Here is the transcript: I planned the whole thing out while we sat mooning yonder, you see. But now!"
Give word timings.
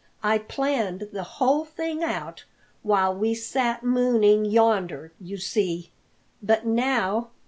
I 0.23 0.39
planned 0.39 1.09
the 1.11 1.21
whole 1.37 1.63
thing 1.63 2.03
out 2.03 2.43
while 2.81 3.13
we 3.15 3.35
sat 3.35 3.83
mooning 3.83 4.45
yonder, 4.45 5.13
you 5.19 5.37
see. 5.37 5.91
But 6.41 6.65
now!" 6.65 7.29